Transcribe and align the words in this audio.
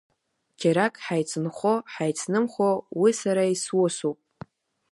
Џьарак 0.59 0.95
ҳаицынхо 1.05 1.73
ҳаицнымхо 1.93 2.69
уи 3.01 3.11
сара 3.21 3.43
исусуп. 3.53 4.19